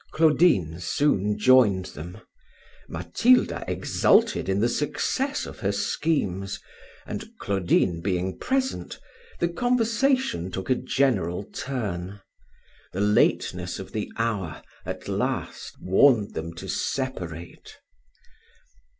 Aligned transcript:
Claudine 0.13 0.79
soon 0.79 1.37
joined 1.37 1.85
them. 1.93 2.17
Matilda 2.89 3.63
exulted 3.67 4.49
in 4.49 4.59
the 4.59 4.67
success 4.67 5.45
of 5.45 5.59
her 5.59 5.71
schemes, 5.71 6.59
and 7.05 7.29
Claudine 7.37 8.01
being 8.01 8.39
present, 8.39 8.99
the 9.39 9.47
conversation 9.47 10.49
took 10.49 10.71
a 10.71 10.75
general 10.75 11.43
turn. 11.43 12.19
The 12.93 13.01
lateness 13.01 13.77
of 13.77 13.91
the 13.91 14.11
hour, 14.17 14.63
at 14.87 15.07
last, 15.07 15.75
warned 15.79 16.33
them 16.33 16.55
to 16.55 16.67
separate. 16.67 17.77